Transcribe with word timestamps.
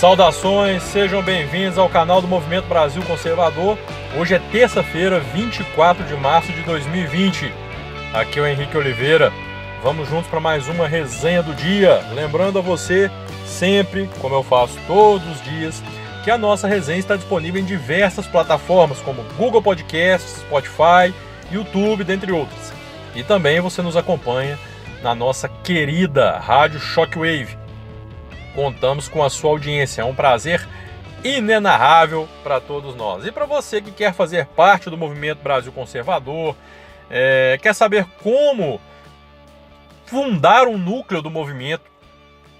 Saudações, 0.00 0.82
sejam 0.84 1.22
bem-vindos 1.22 1.76
ao 1.76 1.86
canal 1.86 2.22
do 2.22 2.26
Movimento 2.26 2.66
Brasil 2.66 3.02
Conservador. 3.02 3.76
Hoje 4.18 4.34
é 4.34 4.38
terça-feira, 4.38 5.20
24 5.20 6.02
de 6.04 6.14
março 6.14 6.50
de 6.54 6.62
2020. 6.62 7.52
Aqui 8.14 8.38
é 8.38 8.42
o 8.42 8.46
Henrique 8.46 8.78
Oliveira. 8.78 9.30
Vamos 9.82 10.08
juntos 10.08 10.26
para 10.30 10.40
mais 10.40 10.66
uma 10.68 10.88
resenha 10.88 11.42
do 11.42 11.54
dia. 11.54 12.02
Lembrando 12.14 12.58
a 12.58 12.62
você, 12.62 13.10
sempre, 13.44 14.08
como 14.22 14.34
eu 14.34 14.42
faço 14.42 14.78
todos 14.86 15.28
os 15.32 15.44
dias, 15.44 15.82
que 16.24 16.30
a 16.30 16.38
nossa 16.38 16.66
resenha 16.66 16.98
está 16.98 17.14
disponível 17.14 17.60
em 17.60 17.66
diversas 17.66 18.26
plataformas 18.26 19.00
como 19.00 19.22
Google 19.36 19.60
Podcasts, 19.60 20.38
Spotify, 20.38 21.12
YouTube, 21.52 22.04
dentre 22.04 22.32
outras. 22.32 22.72
E 23.14 23.22
também 23.22 23.60
você 23.60 23.82
nos 23.82 23.98
acompanha 23.98 24.58
na 25.02 25.14
nossa 25.14 25.46
querida 25.46 26.38
Rádio 26.38 26.80
Shockwave. 26.80 27.59
Contamos 28.54 29.08
com 29.08 29.22
a 29.22 29.30
sua 29.30 29.50
audiência, 29.50 30.02
é 30.02 30.04
um 30.04 30.14
prazer 30.14 30.66
inenarrável 31.22 32.28
para 32.42 32.60
todos 32.60 32.94
nós. 32.94 33.26
E 33.26 33.32
para 33.32 33.46
você 33.46 33.80
que 33.80 33.92
quer 33.92 34.12
fazer 34.12 34.46
parte 34.46 34.90
do 34.90 34.96
movimento 34.96 35.42
Brasil 35.42 35.72
Conservador, 35.72 36.56
é, 37.10 37.58
quer 37.62 37.74
saber 37.74 38.06
como 38.22 38.80
fundar 40.06 40.66
um 40.66 40.78
núcleo 40.78 41.22
do 41.22 41.30
movimento 41.30 41.84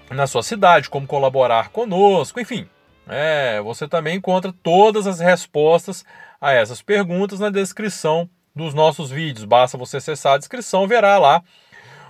na 0.09 0.27
sua 0.27 0.43
cidade, 0.43 0.89
como 0.89 1.07
colaborar 1.07 1.69
conosco, 1.69 2.39
enfim. 2.39 2.67
É, 3.07 3.59
você 3.61 3.87
também 3.87 4.17
encontra 4.17 4.53
todas 4.63 5.07
as 5.07 5.19
respostas 5.19 6.05
a 6.39 6.53
essas 6.53 6.81
perguntas 6.81 7.39
na 7.39 7.49
descrição 7.49 8.29
dos 8.55 8.73
nossos 8.73 9.09
vídeos. 9.09 9.45
Basta 9.45 9.77
você 9.77 9.97
acessar 9.97 10.35
a 10.35 10.37
descrição, 10.37 10.87
verá 10.87 11.17
lá 11.17 11.41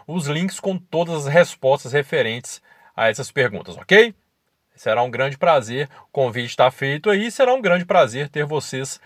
os 0.05 0.27
links 0.27 0.59
com 0.59 0.77
todas 0.77 1.25
as 1.25 1.33
respostas 1.33 1.93
referentes 1.93 2.61
a 2.95 3.09
essas 3.09 3.31
perguntas, 3.31 3.77
ok? 3.77 4.13
Será 4.75 5.03
um 5.03 5.11
grande 5.11 5.37
prazer, 5.37 5.89
o 6.03 6.11
convite 6.11 6.49
está 6.49 6.71
feito 6.71 7.09
aí, 7.09 7.29
será 7.29 7.53
um 7.53 7.61
grande 7.61 7.85
prazer 7.85 8.29
ter 8.29 8.45
vocês 8.45 8.99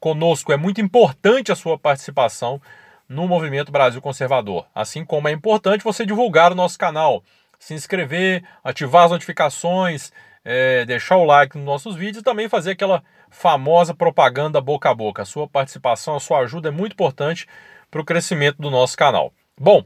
conosco. 0.00 0.52
É 0.52 0.56
muito 0.56 0.80
importante 0.80 1.50
a 1.50 1.56
sua 1.56 1.78
participação 1.78 2.60
no 3.08 3.26
Movimento 3.26 3.72
Brasil 3.72 4.00
Conservador, 4.00 4.66
assim 4.74 5.04
como 5.04 5.28
é 5.28 5.32
importante 5.32 5.84
você 5.84 6.04
divulgar 6.04 6.52
o 6.52 6.54
nosso 6.54 6.78
canal, 6.78 7.22
se 7.58 7.74
inscrever, 7.74 8.44
ativar 8.62 9.04
as 9.04 9.12
notificações, 9.12 10.12
é, 10.44 10.84
deixar 10.84 11.16
o 11.16 11.24
like 11.24 11.56
nos 11.56 11.64
nossos 11.64 11.96
vídeos 11.96 12.20
e 12.20 12.24
também 12.24 12.48
fazer 12.48 12.72
aquela 12.72 13.02
famosa 13.30 13.94
propaganda 13.94 14.60
boca 14.60 14.90
a 14.90 14.94
boca. 14.94 15.22
A 15.22 15.26
sua 15.26 15.48
participação, 15.48 16.16
a 16.16 16.20
sua 16.20 16.40
ajuda 16.40 16.68
é 16.68 16.72
muito 16.72 16.92
importante 16.92 17.46
para 17.90 18.00
o 18.00 18.04
crescimento 18.04 18.60
do 18.60 18.70
nosso 18.70 18.96
canal. 18.96 19.32
Bom, 19.58 19.84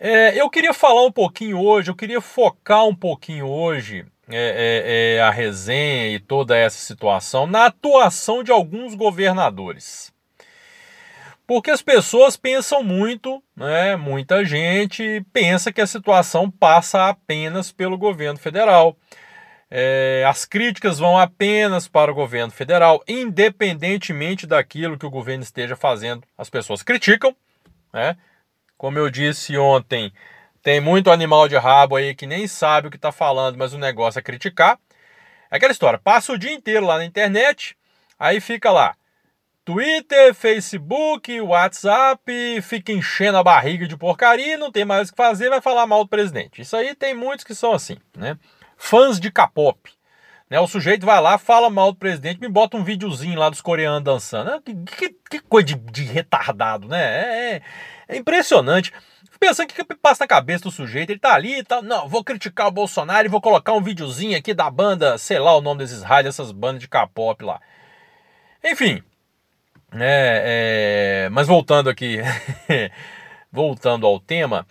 é, 0.00 0.40
eu 0.40 0.48
queria 0.48 0.72
falar 0.72 1.04
um 1.04 1.12
pouquinho 1.12 1.60
hoje, 1.60 1.90
eu 1.90 1.94
queria 1.94 2.22
focar 2.22 2.86
um 2.86 2.94
pouquinho 2.94 3.46
hoje 3.46 4.06
é, 4.30 5.16
é, 5.16 5.16
é, 5.16 5.20
a 5.20 5.30
resenha 5.30 6.08
e 6.08 6.18
toda 6.18 6.56
essa 6.56 6.78
situação 6.78 7.46
na 7.46 7.66
atuação 7.66 8.42
de 8.42 8.50
alguns 8.50 8.94
governadores. 8.94 10.10
Porque 11.46 11.70
as 11.70 11.82
pessoas 11.82 12.36
pensam 12.36 12.82
muito, 12.82 13.42
né, 13.54 13.96
muita 13.96 14.42
gente 14.42 15.22
pensa 15.32 15.70
que 15.70 15.80
a 15.80 15.86
situação 15.86 16.50
passa 16.50 17.08
apenas 17.08 17.70
pelo 17.70 17.98
governo 17.98 18.38
federal. 18.38 18.96
É, 19.68 20.24
as 20.26 20.46
críticas 20.46 20.98
vão 20.98 21.18
apenas 21.18 21.88
para 21.88 22.10
o 22.10 22.14
governo 22.14 22.52
federal, 22.52 23.02
independentemente 23.06 24.46
daquilo 24.46 24.96
que 24.96 25.06
o 25.06 25.10
governo 25.10 25.42
esteja 25.42 25.76
fazendo. 25.76 26.22
As 26.38 26.48
pessoas 26.48 26.82
criticam, 26.82 27.36
né? 27.92 28.16
Como 28.80 28.98
eu 28.98 29.10
disse 29.10 29.58
ontem, 29.58 30.10
tem 30.62 30.80
muito 30.80 31.10
animal 31.10 31.46
de 31.46 31.54
rabo 31.54 31.96
aí 31.96 32.14
que 32.14 32.26
nem 32.26 32.48
sabe 32.48 32.88
o 32.88 32.90
que 32.90 32.96
está 32.96 33.12
falando, 33.12 33.58
mas 33.58 33.74
o 33.74 33.78
negócio 33.78 34.18
é 34.18 34.22
criticar. 34.22 34.78
É 35.50 35.56
aquela 35.58 35.70
história, 35.70 35.98
passa 35.98 36.32
o 36.32 36.38
dia 36.38 36.50
inteiro 36.50 36.86
lá 36.86 36.96
na 36.96 37.04
internet, 37.04 37.76
aí 38.18 38.40
fica 38.40 38.70
lá. 38.70 38.96
Twitter, 39.66 40.34
Facebook, 40.34 41.42
WhatsApp, 41.42 42.62
fica 42.62 42.90
enchendo 42.90 43.36
a 43.36 43.42
barriga 43.42 43.86
de 43.86 43.98
porcaria, 43.98 44.56
não 44.56 44.72
tem 44.72 44.86
mais 44.86 45.10
o 45.10 45.12
que 45.12 45.16
fazer, 45.18 45.50
vai 45.50 45.60
falar 45.60 45.86
mal 45.86 46.04
do 46.04 46.08
presidente. 46.08 46.62
Isso 46.62 46.74
aí 46.74 46.94
tem 46.94 47.12
muitos 47.12 47.44
que 47.44 47.54
são 47.54 47.74
assim, 47.74 47.98
né? 48.16 48.38
Fãs 48.78 49.20
de 49.20 49.30
K-pop. 49.30 49.92
Né? 50.50 50.58
O 50.58 50.66
sujeito 50.66 51.06
vai 51.06 51.20
lá, 51.20 51.38
fala 51.38 51.70
mal 51.70 51.92
do 51.92 51.98
presidente, 51.98 52.40
me 52.40 52.48
bota 52.48 52.76
um 52.76 52.82
videozinho 52.82 53.38
lá 53.38 53.48
dos 53.48 53.60
coreanos 53.60 54.02
dançando. 54.02 54.60
Que, 54.60 54.74
que, 54.74 55.16
que 55.30 55.40
coisa 55.40 55.68
de, 55.68 55.76
de, 55.76 56.02
retardado, 56.02 56.88
né? 56.88 57.00
É, 57.00 57.54
é, 57.54 57.62
é 58.08 58.16
impressionante. 58.16 58.92
Pensando 59.38 59.70
o 59.70 59.72
que, 59.72 59.82
que 59.82 59.94
passa 59.94 60.24
na 60.24 60.28
cabeça 60.28 60.64
do 60.64 60.70
sujeito, 60.70 61.10
ele 61.10 61.18
tá 61.18 61.32
ali 61.32 61.60
e 61.60 61.64
tá, 61.64 61.80
não, 61.80 62.06
vou 62.06 62.22
criticar 62.22 62.66
o 62.66 62.72
Bolsonaro 62.72 63.26
e 63.26 63.30
vou 63.30 63.40
colocar 63.40 63.72
um 63.72 63.82
videozinho 63.82 64.36
aqui 64.36 64.52
da 64.52 64.68
banda, 64.70 65.16
sei 65.16 65.38
lá 65.38 65.56
o 65.56 65.62
nome 65.62 65.78
desses 65.78 66.02
raios, 66.02 66.26
dessas 66.26 66.52
bandas 66.52 66.80
de 66.80 66.88
K-pop 66.88 67.42
lá. 67.42 67.58
Enfim, 68.62 69.02
é, 69.92 71.24
é, 71.24 71.28
mas 71.30 71.46
voltando 71.46 71.88
aqui, 71.88 72.18
voltando 73.50 74.06
ao 74.06 74.20
tema, 74.20 74.66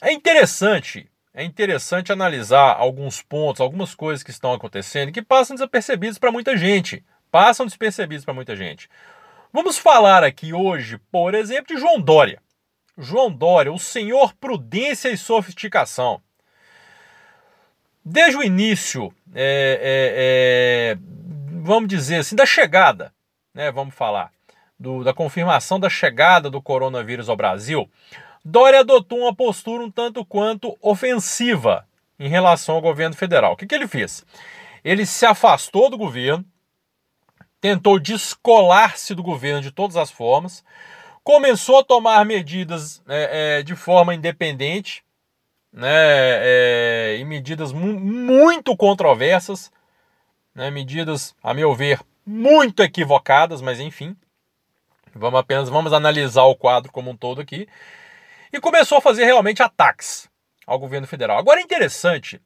é 0.00 0.12
interessante, 0.12 1.08
é 1.38 1.44
interessante 1.44 2.10
analisar 2.10 2.74
alguns 2.76 3.22
pontos, 3.22 3.60
algumas 3.60 3.94
coisas 3.94 4.24
que 4.24 4.30
estão 4.32 4.52
acontecendo 4.52 5.12
que 5.12 5.22
passam 5.22 5.54
desapercebidos 5.54 6.18
para 6.18 6.32
muita 6.32 6.56
gente, 6.56 7.04
passam 7.30 7.64
despercebidos 7.64 8.24
para 8.24 8.34
muita 8.34 8.56
gente. 8.56 8.90
Vamos 9.52 9.78
falar 9.78 10.24
aqui 10.24 10.52
hoje, 10.52 10.98
por 11.12 11.36
exemplo, 11.36 11.72
de 11.72 11.80
João 11.80 12.00
Dória. 12.00 12.42
João 12.98 13.30
Dória, 13.30 13.72
o 13.72 13.78
senhor 13.78 14.34
prudência 14.34 15.10
e 15.10 15.16
sofisticação. 15.16 16.20
Desde 18.04 18.36
o 18.36 18.42
início, 18.42 19.14
é, 19.32 19.78
é, 19.80 20.96
é, 20.96 20.98
vamos 21.62 21.88
dizer 21.88 22.16
assim, 22.16 22.34
da 22.34 22.46
chegada, 22.46 23.14
né, 23.54 23.70
vamos 23.70 23.94
falar, 23.94 24.32
do, 24.76 25.04
da 25.04 25.14
confirmação 25.14 25.78
da 25.78 25.88
chegada 25.88 26.50
do 26.50 26.60
coronavírus 26.60 27.28
ao 27.28 27.36
Brasil, 27.36 27.88
Dória 28.50 28.80
adotou 28.80 29.18
uma 29.18 29.34
postura 29.34 29.84
um 29.84 29.90
tanto 29.90 30.24
quanto 30.24 30.74
ofensiva 30.80 31.86
em 32.18 32.30
relação 32.30 32.76
ao 32.76 32.80
governo 32.80 33.14
federal. 33.14 33.52
O 33.52 33.56
que, 33.56 33.66
que 33.66 33.74
ele 33.74 33.86
fez? 33.86 34.24
Ele 34.82 35.04
se 35.04 35.26
afastou 35.26 35.90
do 35.90 35.98
governo, 35.98 36.42
tentou 37.60 37.98
descolar-se 37.98 39.14
do 39.14 39.22
governo 39.22 39.60
de 39.60 39.70
todas 39.70 39.98
as 39.98 40.10
formas, 40.10 40.64
começou 41.22 41.80
a 41.80 41.84
tomar 41.84 42.24
medidas 42.24 43.02
é, 43.06 43.58
é, 43.58 43.62
de 43.62 43.76
forma 43.76 44.14
independente, 44.14 45.04
né, 45.70 45.90
é, 45.92 47.16
e 47.20 47.24
medidas 47.26 47.70
mu 47.70 48.00
muito 48.00 48.74
controversas, 48.74 49.70
né, 50.54 50.70
medidas, 50.70 51.36
a 51.42 51.52
meu 51.52 51.74
ver, 51.74 52.00
muito 52.24 52.82
equivocadas, 52.82 53.60
mas 53.60 53.78
enfim, 53.78 54.16
vamos 55.14 55.38
apenas 55.38 55.68
vamos 55.68 55.92
analisar 55.92 56.44
o 56.44 56.56
quadro 56.56 56.90
como 56.90 57.10
um 57.10 57.16
todo 57.16 57.42
aqui, 57.42 57.68
e 58.52 58.60
começou 58.60 58.98
a 58.98 59.02
fazer 59.02 59.24
realmente 59.24 59.62
ataques 59.62 60.28
ao 60.66 60.78
governo 60.78 61.06
federal. 61.06 61.38
Agora 61.38 61.60
é 61.60 61.62
interessante 61.62 62.40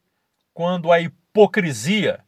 quando 0.53 0.91
a 0.91 0.99
hipocrisia 0.99 2.23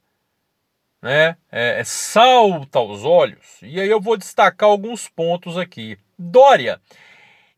né, 1.02 1.38
é, 1.52 1.84
salta 1.84 2.80
aos 2.80 3.04
olhos, 3.04 3.60
e 3.62 3.80
aí 3.80 3.88
eu 3.88 4.02
vou 4.02 4.18
destacar 4.18 4.70
alguns 4.70 5.08
pontos 5.08 5.58
aqui. 5.58 5.98
Dória, 6.18 6.82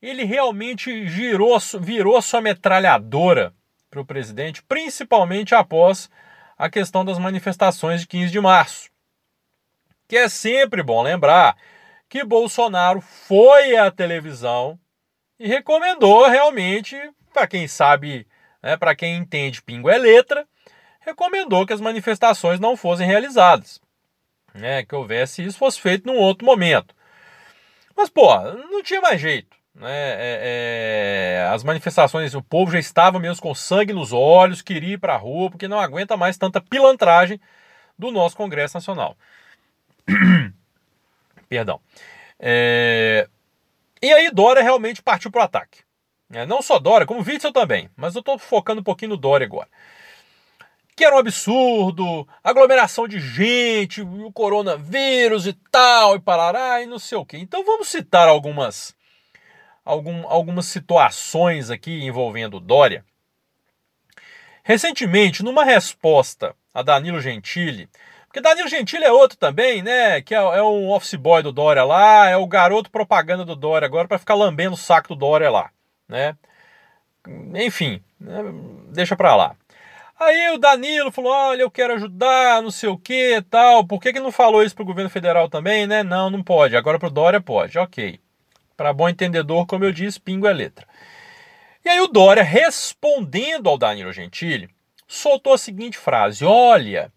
ele 0.01 0.25
realmente 0.25 1.07
girou, 1.07 1.57
virou 1.79 2.21
sua 2.21 2.41
metralhadora 2.41 3.53
para 3.89 4.01
o 4.01 4.05
presidente, 4.05 4.61
principalmente 4.63 5.55
após 5.55 6.09
a 6.57 6.69
questão 6.69 7.05
das 7.05 7.17
manifestações 7.17 8.01
de 8.01 8.07
15 8.07 8.31
de 8.31 8.41
março. 8.41 8.89
Que 10.07 10.17
é 10.17 10.29
sempre 10.29 10.83
bom 10.83 11.01
lembrar 11.01 11.55
que 12.09 12.23
Bolsonaro 12.23 13.01
foi 13.01 13.75
à 13.75 13.91
televisão 13.91 14.79
e 15.39 15.47
recomendou 15.47 16.27
realmente, 16.27 16.95
para 17.33 17.47
quem 17.47 17.67
sabe, 17.67 18.27
né, 18.61 18.75
para 18.75 18.95
quem 18.95 19.15
entende 19.15 19.61
pingo 19.61 19.89
é 19.89 19.97
letra, 19.97 20.47
recomendou 21.01 21.65
que 21.65 21.73
as 21.73 21.81
manifestações 21.81 22.59
não 22.59 22.75
fossem 22.75 23.07
realizadas. 23.07 23.79
Né, 24.53 24.83
que 24.83 24.95
houvesse 24.95 25.43
isso 25.43 25.57
fosse 25.57 25.79
feito 25.79 26.07
num 26.07 26.17
outro 26.17 26.45
momento. 26.45 26.95
Mas, 27.95 28.09
pô, 28.09 28.35
não 28.71 28.81
tinha 28.81 29.01
mais 29.01 29.19
jeito. 29.19 29.55
Né? 29.75 29.91
É, 29.91 30.39
é, 31.43 31.47
as 31.53 31.63
manifestações, 31.63 32.33
o 32.33 32.41
povo 32.41 32.71
já 32.71 32.79
estava 32.79 33.19
mesmo 33.19 33.41
com 33.41 33.53
sangue 33.53 33.93
nos 33.93 34.11
olhos, 34.11 34.61
queria 34.61 34.93
ir 34.93 34.99
para 34.99 35.13
a 35.13 35.17
rua, 35.17 35.51
porque 35.51 35.67
não 35.67 35.79
aguenta 35.79 36.17
mais 36.17 36.37
tanta 36.37 36.59
pilantragem 36.59 37.39
do 37.97 38.11
nosso 38.11 38.35
Congresso 38.35 38.75
Nacional. 38.75 39.15
Perdão. 41.47 41.79
É, 42.39 43.27
e 44.01 44.11
aí 44.11 44.31
Dória 44.31 44.61
realmente 44.61 45.01
partiu 45.01 45.31
para 45.31 45.41
o 45.41 45.45
ataque. 45.45 45.79
É, 46.31 46.45
não 46.45 46.61
só 46.61 46.77
Dória, 46.77 47.07
como 47.07 47.21
Witzel 47.21 47.53
também, 47.53 47.89
mas 47.95 48.15
eu 48.15 48.19
estou 48.19 48.37
focando 48.37 48.81
um 48.81 48.83
pouquinho 48.83 49.11
no 49.11 49.17
Dória 49.17 49.45
agora 49.45 49.69
que 50.95 51.05
era 51.05 51.15
um 51.15 51.19
absurdo, 51.19 52.27
aglomeração 52.43 53.07
de 53.07 53.19
gente, 53.19 54.01
o 54.01 54.31
coronavírus 54.31 55.45
e 55.45 55.53
tal, 55.71 56.15
e 56.15 56.19
parará, 56.19 56.81
e 56.81 56.87
não 56.87 56.97
sei 56.97 57.15
o 57.19 57.23
quê. 57.23 57.37
Então 57.37 57.63
vamos 57.63 57.87
citar 57.87 58.27
algumas, 58.27 58.95
algum, 59.85 60.27
algumas 60.27 60.65
situações 60.65 61.69
aqui 61.69 62.03
envolvendo 62.03 62.59
Dória, 62.59 63.05
Recentemente, 64.67 65.43
numa 65.43 65.63
resposta 65.63 66.53
a 66.73 66.81
Danilo 66.81 67.21
Gentili, 67.21 67.87
porque 68.37 68.41
Danilo 68.41 68.67
Gentili 68.67 69.03
é 69.03 69.11
outro 69.11 69.35
também, 69.37 69.81
né? 69.81 70.21
Que 70.21 70.35
é, 70.35 70.37
é 70.37 70.61
um 70.61 70.91
office 70.91 71.15
boy 71.15 71.41
do 71.41 71.51
Dória 71.51 71.83
lá, 71.83 72.29
é 72.29 72.37
o 72.37 72.45
garoto 72.45 72.91
propaganda 72.91 73.43
do 73.43 73.55
Dória 73.55 73.87
agora 73.87 74.07
para 74.07 74.19
ficar 74.19 74.35
lambendo 74.35 74.75
o 74.75 74.77
saco 74.77 75.09
do 75.09 75.15
Dória 75.15 75.49
lá, 75.49 75.71
né? 76.07 76.37
Enfim, 77.55 78.01
né? 78.19 78.43
deixa 78.89 79.15
pra 79.15 79.35
lá. 79.35 79.55
Aí 80.19 80.49
o 80.49 80.59
Danilo 80.59 81.11
falou: 81.11 81.31
olha, 81.31 81.61
eu 81.61 81.71
quero 81.71 81.95
ajudar, 81.95 82.61
não 82.61 82.69
sei 82.69 82.89
o 82.89 82.97
que 82.97 83.41
tal. 83.49 83.85
Por 83.85 83.99
que, 83.99 84.13
que 84.13 84.19
não 84.19 84.31
falou 84.31 84.63
isso 84.63 84.75
pro 84.75 84.85
governo 84.85 85.09
federal 85.09 85.49
também, 85.49 85.87
né? 85.87 86.03
Não, 86.03 86.29
não 86.29 86.43
pode. 86.43 86.77
Agora 86.77 86.99
pro 86.99 87.09
Dória 87.09 87.41
pode. 87.41 87.79
Ok. 87.79 88.19
Para 88.75 88.93
bom 88.93 89.09
entendedor, 89.09 89.65
como 89.65 89.83
eu 89.83 89.91
disse, 89.91 90.19
pingo 90.19 90.47
é 90.47 90.53
letra. 90.53 90.87
E 91.83 91.89
aí 91.89 91.99
o 92.01 92.07
Dória, 92.07 92.43
respondendo 92.43 93.67
ao 93.67 93.79
Danilo 93.79 94.13
Gentili, 94.13 94.69
soltou 95.07 95.53
a 95.53 95.57
seguinte 95.57 95.97
frase: 95.97 96.45
Olha, 96.45 97.11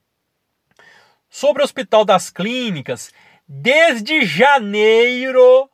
sobre 1.30 1.62
o 1.62 1.64
Hospital 1.64 2.04
das 2.04 2.28
Clínicas, 2.28 3.12
desde 3.48 4.26
janeiro, 4.26 5.70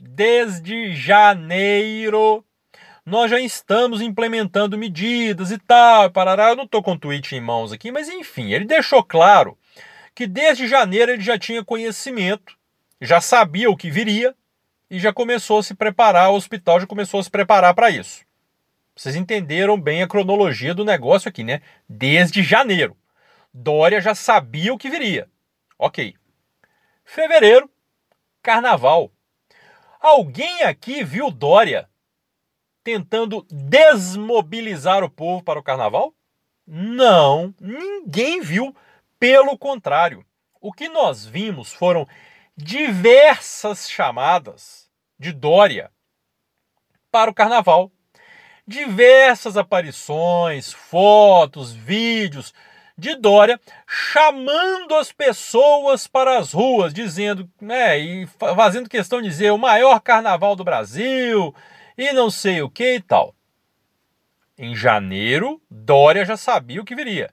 desde 0.00 0.94
janeiro, 0.94 2.44
nós 3.04 3.30
já 3.30 3.40
estamos 3.40 4.00
implementando 4.00 4.78
medidas 4.78 5.50
e 5.50 5.58
tal, 5.58 6.10
parará. 6.10 6.50
Eu 6.50 6.56
não 6.56 6.64
estou 6.64 6.82
com 6.82 6.92
o 6.92 6.98
tweet 6.98 7.34
em 7.34 7.40
mãos 7.40 7.72
aqui, 7.72 7.90
mas 7.90 8.08
enfim, 8.08 8.52
ele 8.52 8.64
deixou 8.64 9.02
claro 9.02 9.58
que 10.14 10.26
desde 10.26 10.68
janeiro 10.68 11.10
ele 11.10 11.22
já 11.22 11.36
tinha 11.38 11.64
conhecimento, 11.64 12.56
já 13.00 13.20
sabia 13.20 13.68
o 13.68 13.76
que 13.76 13.90
viria 13.90 14.34
e 14.88 15.00
já 15.00 15.12
começou 15.12 15.58
a 15.58 15.62
se 15.62 15.74
preparar, 15.74 16.30
o 16.30 16.36
hospital 16.36 16.78
já 16.78 16.86
começou 16.86 17.18
a 17.18 17.24
se 17.24 17.30
preparar 17.30 17.74
para 17.74 17.90
isso. 17.90 18.20
Vocês 18.94 19.16
entenderam 19.16 19.80
bem 19.80 20.02
a 20.02 20.06
cronologia 20.06 20.74
do 20.74 20.84
negócio 20.84 21.28
aqui, 21.28 21.42
né? 21.42 21.62
Desde 21.88 22.42
janeiro. 22.42 22.96
Dória 23.52 24.00
já 24.00 24.14
sabia 24.14 24.72
o 24.72 24.78
que 24.78 24.88
viria. 24.88 25.28
Ok. 25.78 26.14
Fevereiro, 27.04 27.70
carnaval. 28.42 29.12
Alguém 30.00 30.62
aqui 30.62 31.04
viu 31.04 31.30
Dória 31.30 31.88
tentando 32.82 33.46
desmobilizar 33.50 35.04
o 35.04 35.10
povo 35.10 35.42
para 35.44 35.60
o 35.60 35.62
carnaval? 35.62 36.14
Não, 36.66 37.54
ninguém 37.60 38.40
viu. 38.40 38.74
Pelo 39.18 39.56
contrário, 39.56 40.24
o 40.60 40.72
que 40.72 40.88
nós 40.88 41.26
vimos 41.26 41.72
foram 41.72 42.08
diversas 42.56 43.88
chamadas 43.88 44.90
de 45.18 45.32
Dória 45.32 45.92
para 47.10 47.30
o 47.30 47.34
carnaval. 47.34 47.92
Diversas 48.66 49.56
aparições, 49.56 50.72
fotos, 50.72 51.72
vídeos 51.72 52.52
de 53.02 53.16
Dória 53.16 53.60
chamando 53.86 54.94
as 54.94 55.12
pessoas 55.12 56.06
para 56.06 56.38
as 56.38 56.52
ruas, 56.52 56.94
dizendo, 56.94 57.50
né, 57.60 57.98
e 57.98 58.26
fazendo 58.56 58.88
questão 58.88 59.20
de 59.20 59.28
dizer 59.28 59.50
o 59.50 59.58
maior 59.58 60.00
carnaval 60.00 60.54
do 60.54 60.64
Brasil, 60.64 61.54
e 61.98 62.12
não 62.12 62.30
sei 62.30 62.62
o 62.62 62.70
que 62.70 62.94
e 62.94 63.00
tal. 63.00 63.34
Em 64.56 64.74
janeiro, 64.74 65.60
Dória 65.68 66.24
já 66.24 66.36
sabia 66.36 66.80
o 66.80 66.84
que 66.84 66.94
viria. 66.94 67.30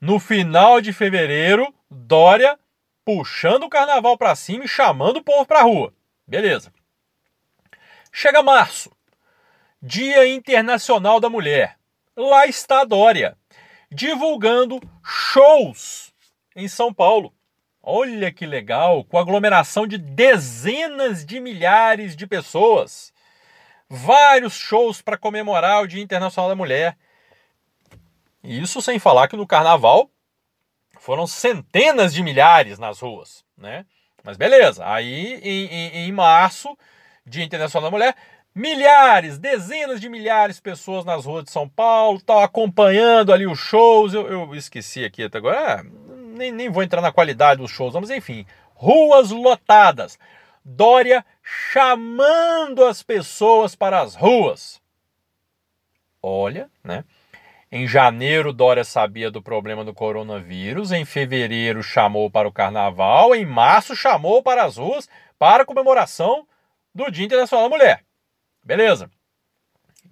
No 0.00 0.18
final 0.20 0.80
de 0.80 0.92
fevereiro, 0.92 1.74
Dória 1.90 2.58
puxando 3.04 3.64
o 3.64 3.68
carnaval 3.68 4.16
para 4.16 4.36
cima 4.36 4.64
e 4.64 4.68
chamando 4.68 5.16
o 5.16 5.24
povo 5.24 5.44
para 5.44 5.60
a 5.60 5.64
rua. 5.64 5.92
Beleza. 6.26 6.72
Chega 8.12 8.42
março, 8.42 8.90
Dia 9.82 10.26
Internacional 10.28 11.18
da 11.18 11.28
Mulher. 11.28 11.76
Lá 12.16 12.46
está 12.46 12.84
Dória, 12.84 13.36
divulgando 13.92 14.80
shows 15.04 16.12
em 16.56 16.66
São 16.66 16.92
Paulo. 16.92 17.32
Olha 17.82 18.32
que 18.32 18.46
legal, 18.46 19.04
com 19.04 19.18
aglomeração 19.18 19.86
de 19.86 19.98
dezenas 19.98 21.26
de 21.26 21.40
milhares 21.40 22.14
de 22.16 22.26
pessoas 22.26 23.12
vários 23.94 24.54
shows 24.54 25.02
para 25.02 25.18
comemorar 25.18 25.82
o 25.82 25.86
Dia 25.86 26.02
Internacional 26.02 26.48
da 26.48 26.56
Mulher. 26.56 26.96
Isso 28.42 28.80
sem 28.80 28.98
falar 28.98 29.28
que 29.28 29.36
no 29.36 29.46
carnaval 29.46 30.10
foram 30.98 31.26
centenas 31.26 32.14
de 32.14 32.22
milhares 32.22 32.78
nas 32.78 33.00
ruas, 33.00 33.44
né? 33.54 33.84
Mas 34.24 34.38
beleza, 34.38 34.86
aí 34.86 35.34
em, 35.42 35.66
em, 35.66 35.96
em 36.06 36.12
março, 36.12 36.74
Dia 37.26 37.44
Internacional 37.44 37.90
da 37.90 37.94
Mulher, 37.94 38.16
milhares, 38.54 39.38
dezenas 39.38 40.00
de 40.00 40.08
milhares 40.08 40.56
de 40.56 40.62
pessoas 40.62 41.04
nas 41.04 41.24
ruas 41.24 41.44
de 41.44 41.50
São 41.50 41.68
Paulo, 41.68 42.20
tal, 42.20 42.40
acompanhando 42.40 43.32
ali 43.32 43.46
os 43.46 43.58
shows. 43.58 44.14
Eu, 44.14 44.26
eu 44.28 44.54
esqueci 44.54 45.04
aqui 45.04 45.24
até 45.24 45.38
agora, 45.38 45.80
é, 45.80 45.82
nem, 46.36 46.52
nem 46.52 46.70
vou 46.70 46.82
entrar 46.82 47.00
na 47.00 47.12
qualidade 47.12 47.60
dos 47.60 47.70
shows, 47.70 47.94
mas 47.94 48.10
enfim, 48.10 48.46
ruas 48.74 49.30
lotadas. 49.30 50.18
Dória 50.64 51.24
chamando 51.42 52.84
as 52.84 53.02
pessoas 53.02 53.74
para 53.74 54.00
as 54.00 54.14
ruas. 54.14 54.80
Olha, 56.22 56.70
né? 56.84 57.04
Em 57.74 57.88
janeiro, 57.88 58.52
Dória 58.52 58.84
sabia 58.84 59.30
do 59.30 59.42
problema 59.42 59.82
do 59.82 59.94
coronavírus. 59.94 60.92
Em 60.92 61.06
fevereiro, 61.06 61.82
chamou 61.82 62.30
para 62.30 62.46
o 62.46 62.52
carnaval. 62.52 63.34
Em 63.34 63.46
março, 63.46 63.96
chamou 63.96 64.42
para 64.42 64.62
as 64.62 64.76
ruas 64.76 65.08
para 65.38 65.62
a 65.62 65.66
comemoração 65.66 66.46
do 66.94 67.10
Dia 67.10 67.24
Internacional 67.24 67.68
da 67.68 67.74
Mulher. 67.74 68.04
Beleza. 68.62 69.10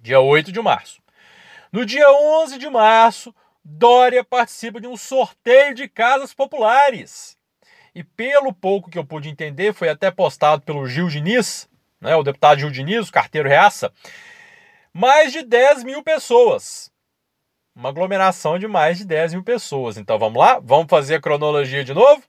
Dia 0.01 0.19
8 0.19 0.51
de 0.51 0.61
março. 0.61 1.01
No 1.71 1.85
dia 1.85 2.11
11 2.11 2.57
de 2.57 2.69
março, 2.69 3.33
Dória 3.63 4.23
participa 4.23 4.81
de 4.81 4.87
um 4.87 4.97
sorteio 4.97 5.73
de 5.73 5.87
casas 5.87 6.33
populares 6.33 7.37
e 7.93 8.03
pelo 8.03 8.53
pouco 8.53 8.89
que 8.89 8.97
eu 8.97 9.05
pude 9.05 9.29
entender, 9.29 9.73
foi 9.73 9.89
até 9.89 10.09
postado 10.09 10.61
pelo 10.61 10.87
Gil 10.87 11.07
Diniz, 11.07 11.69
né, 11.99 12.15
o 12.15 12.23
deputado 12.23 12.59
Gil 12.59 12.71
Diniz, 12.71 13.09
o 13.09 13.11
carteiro 13.11 13.49
reaça, 13.49 13.91
mais 14.93 15.31
de 15.31 15.43
10 15.43 15.83
mil 15.83 16.01
pessoas. 16.01 16.89
Uma 17.75 17.89
aglomeração 17.89 18.59
de 18.59 18.67
mais 18.67 18.97
de 18.97 19.05
10 19.05 19.33
mil 19.33 19.43
pessoas. 19.43 19.97
Então 19.97 20.19
vamos 20.19 20.39
lá? 20.39 20.59
Vamos 20.61 20.87
fazer 20.89 21.15
a 21.15 21.21
cronologia 21.21 21.83
de 21.83 21.93
novo? 21.93 22.21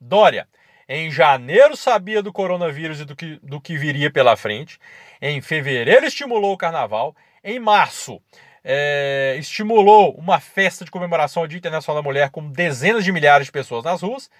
Dória, 0.00 0.48
em 0.88 1.10
janeiro 1.10 1.76
sabia 1.76 2.22
do 2.22 2.32
coronavírus 2.32 3.00
e 3.00 3.04
do 3.04 3.16
que, 3.16 3.38
do 3.42 3.60
que 3.60 3.76
viria 3.76 4.10
pela 4.10 4.36
frente. 4.36 4.78
Em 5.20 5.40
fevereiro 5.40 6.06
estimulou 6.06 6.52
o 6.52 6.58
carnaval. 6.58 7.14
Em 7.42 7.58
março, 7.58 8.20
é, 8.62 9.36
estimulou 9.38 10.14
uma 10.14 10.40
festa 10.40 10.84
de 10.84 10.90
comemoração 10.90 11.42
ao 11.42 11.46
Dia 11.46 11.58
Internacional 11.58 12.02
da 12.02 12.06
Mulher 12.06 12.30
com 12.30 12.50
dezenas 12.50 13.04
de 13.04 13.12
milhares 13.12 13.46
de 13.46 13.52
pessoas 13.52 13.84
nas 13.84 14.00
ruas. 14.00 14.30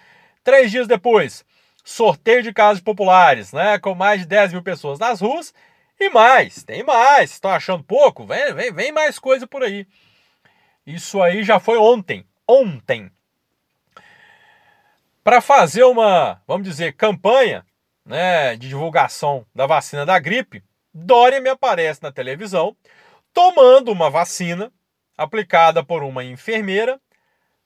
Três 0.42 0.70
dias 0.70 0.86
depois, 0.86 1.44
sorteio 1.84 2.42
de 2.42 2.52
casas 2.52 2.82
populares, 2.82 3.52
né? 3.52 3.78
Com 3.78 3.94
mais 3.94 4.20
de 4.20 4.26
10 4.26 4.52
mil 4.52 4.62
pessoas 4.62 4.98
nas 4.98 5.20
ruas. 5.20 5.52
E 6.00 6.08
mais, 6.10 6.64
tem 6.64 6.82
mais. 6.82 7.32
Estão 7.32 7.50
achando 7.50 7.84
pouco? 7.84 8.26
Vem, 8.26 8.54
vem, 8.54 8.72
vem 8.72 8.92
mais 8.92 9.18
coisa 9.18 9.46
por 9.46 9.62
aí. 9.62 9.86
Isso 10.86 11.22
aí 11.22 11.42
já 11.42 11.60
foi 11.60 11.78
ontem. 11.78 12.26
Ontem. 12.48 13.10
Para 15.22 15.40
fazer 15.40 15.84
uma, 15.84 16.42
vamos 16.46 16.68
dizer, 16.68 16.92
campanha 16.94 17.64
né, 18.04 18.56
de 18.56 18.68
divulgação 18.68 19.46
da 19.54 19.66
vacina 19.66 20.04
da 20.04 20.18
gripe, 20.18 20.62
Dória 20.92 21.40
me 21.40 21.48
aparece 21.48 22.02
na 22.02 22.12
televisão 22.12 22.76
tomando 23.32 23.90
uma 23.90 24.08
vacina 24.08 24.72
aplicada 25.16 25.82
por 25.82 26.04
uma 26.04 26.22
enfermeira, 26.22 27.00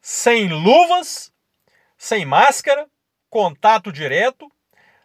sem 0.00 0.48
luvas 0.48 1.30
sem 1.98 2.24
máscara, 2.24 2.88
contato 3.28 3.92
direto, 3.92 4.50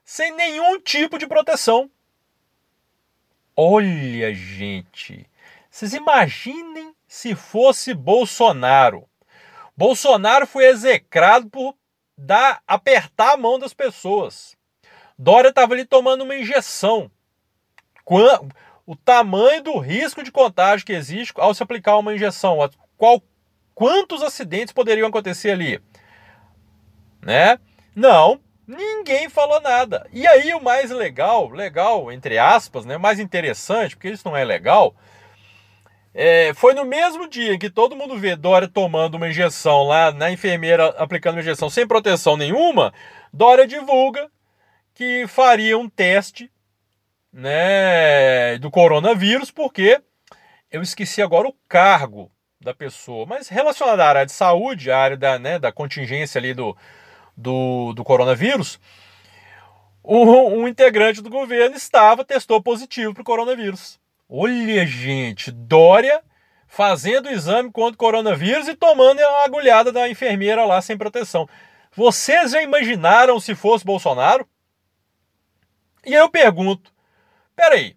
sem 0.05 0.31
nenhum 0.31 0.79
tipo 0.79 1.17
de 1.17 1.25
proteção. 1.25 1.89
Olha, 3.55 4.33
gente, 4.33 5.27
vocês 5.69 5.93
imaginem 5.93 6.95
se 7.07 7.35
fosse 7.35 7.93
Bolsonaro. 7.93 9.09
Bolsonaro 9.75 10.45
foi 10.45 10.65
execrado 10.65 11.49
por 11.49 11.75
dar, 12.15 12.61
apertar 12.67 13.33
a 13.33 13.37
mão 13.37 13.57
das 13.57 13.73
pessoas. 13.73 14.55
Dória 15.17 15.49
estava 15.49 15.73
ali 15.73 15.85
tomando 15.85 16.23
uma 16.23 16.35
injeção. 16.35 17.09
O 18.85 18.95
tamanho 18.95 19.63
do 19.63 19.77
risco 19.77 20.23
de 20.23 20.31
contágio 20.31 20.85
que 20.85 20.93
existe 20.93 21.33
ao 21.37 21.53
se 21.53 21.63
aplicar 21.63 21.97
uma 21.97 22.13
injeção. 22.13 22.57
Qual, 22.97 23.21
quantos 23.73 24.21
acidentes 24.21 24.73
poderiam 24.73 25.07
acontecer 25.07 25.51
ali? 25.51 25.81
né? 27.25 27.57
Não, 27.95 28.39
ninguém 28.67 29.29
falou 29.29 29.61
nada. 29.61 30.07
E 30.11 30.27
aí 30.27 30.53
o 30.53 30.61
mais 30.61 30.91
legal, 30.91 31.49
legal 31.49 32.11
entre 32.11 32.37
aspas, 32.37 32.85
né? 32.85 32.97
Mais 32.97 33.19
interessante, 33.19 33.95
porque 33.95 34.09
isso 34.09 34.27
não 34.27 34.35
é 34.35 34.43
legal. 34.43 34.95
É, 36.13 36.53
foi 36.53 36.75
no 36.75 36.85
mesmo 36.85 37.27
dia 37.27 37.57
que 37.57 37.71
todo 37.71 37.95
mundo 37.95 38.17
vê 38.17 38.35
Dória 38.35 38.67
tomando 38.67 39.15
uma 39.15 39.29
injeção 39.29 39.83
lá 39.83 40.11
na 40.11 40.31
enfermeira 40.31 40.89
aplicando 40.97 41.35
uma 41.35 41.41
injeção 41.41 41.69
sem 41.71 41.87
proteção 41.87 42.37
nenhuma, 42.37 42.93
Dória 43.31 43.65
divulga 43.65 44.29
que 44.93 45.25
faria 45.27 45.77
um 45.77 45.89
teste 45.89 46.51
né, 47.31 48.57
do 48.59 48.69
coronavírus, 48.69 49.49
porque 49.49 50.01
eu 50.71 50.81
esqueci 50.81 51.21
agora 51.21 51.47
o 51.47 51.55
cargo 51.67 52.31
da 52.61 52.73
pessoa, 52.73 53.25
mas 53.25 53.47
relacionada 53.49 54.03
à 54.03 54.09
área 54.09 54.25
de 54.25 54.31
saúde, 54.31 54.91
à 54.91 54.97
área 54.97 55.17
da, 55.17 55.39
né, 55.39 55.59
da 55.59 55.71
contingência 55.71 56.39
ali 56.39 56.53
do, 56.53 56.77
do, 57.35 57.93
do 57.93 58.03
coronavírus, 58.03 58.79
um, 60.03 60.61
um 60.61 60.67
integrante 60.67 61.21
do 61.21 61.29
governo 61.29 61.75
estava, 61.75 62.23
testou 62.23 62.61
positivo 62.61 63.13
para 63.13 63.21
o 63.21 63.25
coronavírus. 63.25 63.99
Olha, 64.29 64.85
gente, 64.85 65.51
Dória 65.51 66.21
fazendo 66.67 67.27
o 67.27 67.31
exame 67.31 67.71
contra 67.71 67.93
o 67.93 67.97
coronavírus 67.97 68.67
e 68.67 68.75
tomando 68.75 69.19
a 69.19 69.45
agulhada 69.45 69.91
da 69.91 70.09
enfermeira 70.09 70.65
lá 70.65 70.81
sem 70.81 70.97
proteção. 70.97 71.47
Vocês 71.95 72.51
já 72.51 72.63
imaginaram 72.63 73.39
se 73.39 73.53
fosse 73.53 73.85
Bolsonaro? 73.85 74.47
E 76.05 76.13
aí 76.13 76.19
eu 76.19 76.29
pergunto: 76.29 76.93
peraí, 77.55 77.95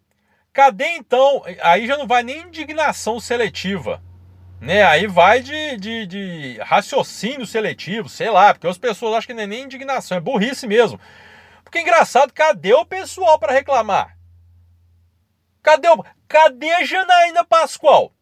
cadê 0.53 0.89
então? 0.97 1.43
Aí 1.63 1.87
já 1.87 1.97
não 1.97 2.07
vai 2.07 2.23
nem 2.23 2.43
indignação 2.43 3.19
seletiva. 3.21 4.03
Né? 4.61 4.83
Aí 4.85 5.07
vai 5.07 5.43
de, 5.43 5.77
de, 5.77 6.07
de 6.07 6.59
raciocínio 6.63 7.47
seletivo, 7.47 8.09
sei 8.09 8.31
lá, 8.31 8.55
porque 8.55 8.67
as 8.67 8.79
pessoas 8.79 9.15
acham 9.15 9.27
que 9.29 9.35
não 9.35 9.43
é 9.43 9.47
nem 9.47 9.65
indignação, 9.65 10.17
é 10.17 10.21
burrice 10.21 10.67
mesmo. 10.67 10.99
Porque 11.63 11.81
engraçado, 11.81 12.33
cadê 12.33 12.73
o 12.73 12.87
pessoal 12.87 13.39
para 13.39 13.53
reclamar? 13.53 14.17
Cadê, 15.63 15.89
o, 15.89 16.05
cadê 16.29 16.85
Janaína 16.85 17.45
Pascoal 17.45 18.13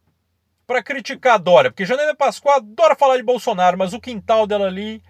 para 0.67 0.83
criticar 0.83 1.35
a 1.35 1.38
Dória? 1.38 1.71
Porque 1.71 1.85
Janaína 1.85 2.17
Pascoal 2.17 2.57
adora 2.57 2.97
falar 2.97 3.17
de 3.17 3.23
Bolsonaro, 3.23 3.79
mas 3.79 3.93
o 3.93 4.00
quintal 4.00 4.47
dela 4.47 4.67
ali, 4.67 5.03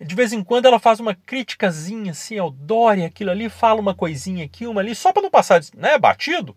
de 0.00 0.14
vez 0.14 0.32
em 0.32 0.44
quando 0.44 0.66
ela 0.66 0.78
faz 0.78 1.00
uma 1.00 1.14
criticazinha 1.14 2.12
assim 2.12 2.38
ao 2.38 2.50
Dória, 2.50 3.06
aquilo 3.06 3.30
ali, 3.30 3.48
fala 3.48 3.80
uma 3.80 3.94
coisinha 3.94 4.44
aqui, 4.44 4.66
uma 4.66 4.80
ali, 4.80 4.94
só 4.94 5.12
para 5.12 5.22
não 5.22 5.30
passar 5.30 5.60
né, 5.74 5.98
batido, 5.98 6.56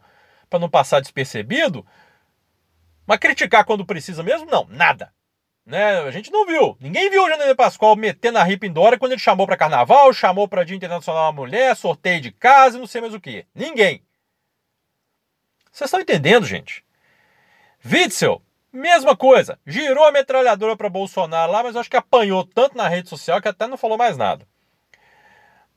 para 0.49 0.59
não 0.59 0.69
passar 0.69 0.99
despercebido. 0.99 1.85
Mas 3.05 3.17
criticar 3.17 3.65
quando 3.65 3.85
precisa 3.85 4.21
mesmo? 4.21 4.49
Não, 4.49 4.67
nada. 4.69 5.11
Né? 5.65 5.99
A 6.01 6.11
gente 6.11 6.31
não 6.31 6.45
viu. 6.45 6.77
Ninguém 6.79 7.09
viu 7.09 7.23
o 7.23 7.29
Janaína 7.29 7.55
Pascoal 7.55 7.95
metendo 7.95 8.37
a 8.37 8.43
ripa 8.43 8.65
em 8.65 8.71
Dória 8.71 8.97
quando 8.97 9.13
ele 9.13 9.21
chamou 9.21 9.45
para 9.47 9.57
carnaval, 9.57 10.13
chamou 10.13 10.47
para 10.47 10.63
Dia 10.63 10.75
Internacional 10.75 11.31
da 11.31 11.35
Mulher, 11.35 11.75
sorteio 11.75 12.21
de 12.21 12.31
casa, 12.31 12.77
não 12.77 12.87
sei 12.87 13.01
mais 13.01 13.13
o 13.13 13.19
que. 13.19 13.45
Ninguém. 13.55 14.03
Vocês 15.71 15.87
estão 15.87 16.01
entendendo, 16.01 16.45
gente? 16.45 16.83
Witzel, 17.83 18.41
mesma 18.71 19.15
coisa. 19.15 19.59
Girou 19.65 20.05
a 20.05 20.11
metralhadora 20.11 20.75
para 20.75 20.89
Bolsonaro 20.89 21.51
lá, 21.51 21.63
mas 21.63 21.75
acho 21.75 21.89
que 21.89 21.97
apanhou 21.97 22.45
tanto 22.45 22.77
na 22.77 22.87
rede 22.87 23.09
social 23.09 23.41
que 23.41 23.47
até 23.47 23.67
não 23.67 23.77
falou 23.77 23.97
mais 23.97 24.17
nada. 24.17 24.47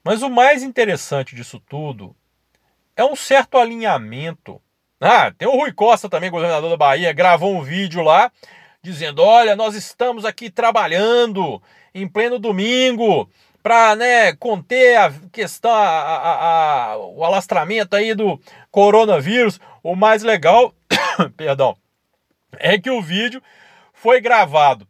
Mas 0.02 0.22
o 0.22 0.28
mais 0.28 0.62
interessante 0.62 1.34
disso 1.34 1.60
tudo 1.60 2.14
é 2.96 3.04
um 3.04 3.16
certo 3.16 3.58
alinhamento. 3.58 4.60
Ah, 5.00 5.30
tem 5.30 5.48
o 5.48 5.56
Rui 5.56 5.72
Costa 5.72 6.08
também, 6.08 6.30
governador 6.30 6.70
da 6.70 6.76
Bahia, 6.76 7.12
gravou 7.12 7.54
um 7.54 7.62
vídeo 7.62 8.02
lá 8.02 8.30
dizendo: 8.82 9.22
olha, 9.22 9.56
nós 9.56 9.74
estamos 9.74 10.24
aqui 10.24 10.50
trabalhando 10.50 11.60
em 11.94 12.06
pleno 12.06 12.38
domingo 12.38 13.28
para 13.62 13.96
né, 13.96 14.34
conter 14.34 14.96
a 14.98 15.10
questão, 15.32 15.72
a, 15.72 15.88
a, 15.88 16.92
a, 16.92 16.98
o 16.98 17.24
alastramento 17.24 17.96
aí 17.96 18.14
do 18.14 18.38
coronavírus. 18.70 19.58
O 19.82 19.96
mais 19.96 20.22
legal, 20.22 20.74
perdão, 21.36 21.74
é 22.60 22.78
que 22.78 22.90
o 22.90 23.02
vídeo 23.02 23.42
foi 23.92 24.20
gravado 24.20 24.86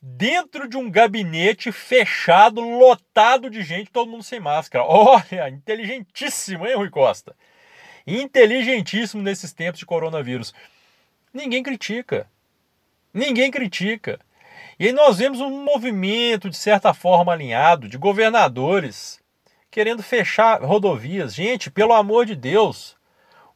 dentro 0.00 0.68
de 0.68 0.76
um 0.76 0.90
gabinete 0.90 1.72
fechado, 1.72 2.60
lotado 2.60 3.48
de 3.48 3.62
gente, 3.62 3.90
todo 3.90 4.10
mundo 4.10 4.22
sem 4.22 4.38
máscara. 4.38 4.84
Olha, 4.84 5.48
inteligentíssimo, 5.48 6.66
hein, 6.66 6.76
Rui 6.76 6.90
Costa? 6.90 7.34
Inteligentíssimo 8.06 9.22
nesses 9.22 9.52
tempos 9.52 9.78
de 9.78 9.86
coronavírus. 9.86 10.52
Ninguém 11.32 11.62
critica. 11.62 12.28
Ninguém 13.14 13.50
critica. 13.50 14.20
E 14.78 14.86
aí 14.86 14.92
nós 14.92 15.18
vemos 15.18 15.40
um 15.40 15.64
movimento, 15.64 16.50
de 16.50 16.56
certa 16.56 16.92
forma, 16.92 17.32
alinhado 17.32 17.88
de 17.88 17.96
governadores 17.96 19.22
querendo 19.70 20.02
fechar 20.02 20.62
rodovias. 20.62 21.34
Gente, 21.34 21.70
pelo 21.70 21.92
amor 21.92 22.26
de 22.26 22.36
Deus, 22.36 22.96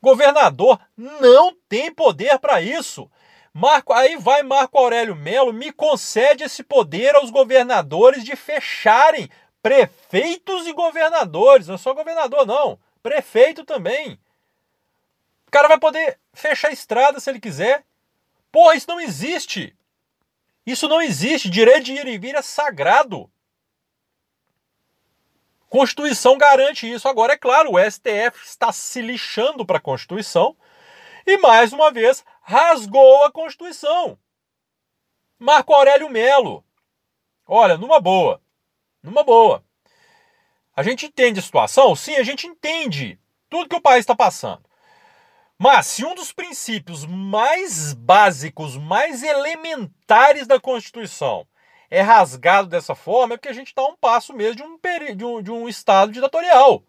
governador 0.00 0.81
não 0.97 1.55
tem 1.69 1.93
poder 1.93 2.38
para 2.38 2.61
isso. 2.62 3.11
Marco, 3.59 3.93
aí 3.93 4.17
vai 4.17 4.45
Marco 4.45 4.79
Aurélio 4.79 5.17
Melo, 5.17 5.53
me 5.53 5.73
concede 5.73 6.45
esse 6.45 6.62
poder 6.62 7.17
aos 7.17 7.29
governadores 7.29 8.23
de 8.23 8.37
fecharem 8.37 9.29
prefeitos 9.61 10.65
e 10.69 10.73
governadores. 10.73 11.67
Não 11.67 11.75
é 11.75 11.79
só 11.79 11.93
governador, 11.93 12.47
não. 12.47 12.79
Prefeito 13.03 13.65
também. 13.65 14.12
O 15.49 15.50
cara 15.50 15.67
vai 15.67 15.77
poder 15.77 16.21
fechar 16.33 16.69
a 16.69 16.73
estrada 16.73 17.19
se 17.19 17.29
ele 17.29 17.41
quiser. 17.41 17.85
Porra, 18.53 18.77
isso 18.77 18.87
não 18.87 19.00
existe. 19.00 19.77
Isso 20.65 20.87
não 20.87 21.03
existe. 21.03 21.50
Direito 21.50 21.87
de 21.87 21.95
ir 21.95 22.07
e 22.07 22.17
vir 22.17 22.37
é 22.37 22.43
sagrado. 22.43 23.29
Constituição 25.69 26.38
garante 26.38 26.88
isso. 26.88 27.09
Agora, 27.09 27.33
é 27.33 27.37
claro, 27.37 27.73
o 27.73 27.91
STF 27.91 28.41
está 28.45 28.71
se 28.73 29.03
lixando 29.03 29.67
para 29.67 29.79
a 29.79 29.81
Constituição 29.81 30.57
e, 31.27 31.37
mais 31.37 31.75
uma 31.75 31.91
vez, 31.91 32.25
rasgou 32.49 33.25
a 33.25 33.31
Constituição. 33.31 34.19
Marco 35.38 35.75
Aurélio 35.75 36.09
Melo. 36.09 36.64
Olha, 37.47 37.76
numa 37.76 38.00
boa. 38.00 38.40
Numa 39.02 39.23
boa. 39.23 39.62
A 40.75 40.83
gente 40.83 41.05
entende 41.05 41.40
a 41.40 41.43
situação? 41.43 41.95
Sim, 41.95 42.17
a 42.17 42.23
gente 42.23 42.47
entende 42.47 43.21
tudo 43.50 43.69
que 43.69 43.76
o 43.76 43.83
país 43.83 44.00
está 44.00 44.17
passando. 44.17 44.64
Mas 45.59 45.88
se 45.88 46.07
um 46.07 46.14
dos 46.14 46.33
princípios 46.33 47.05
mais 47.05 47.93
básicos, 47.93 48.78
mais 48.78 49.23
elementares 49.23 50.47
da 50.47 50.59
Constituição 50.59 51.47
é 51.90 52.00
rasgado 52.00 52.67
dessa 52.67 52.95
forma, 52.95 53.35
é 53.35 53.37
porque 53.37 53.49
a 53.49 53.52
gente 53.52 53.69
está 53.69 53.83
a 53.83 53.88
um 53.88 53.97
passo 53.97 54.33
mesmo 54.33 54.57
de 54.57 54.62
um, 54.62 54.78
de, 55.14 55.25
um, 55.25 55.43
de 55.43 55.50
um 55.50 55.69
Estado 55.69 56.12
ditatorial. 56.12 56.83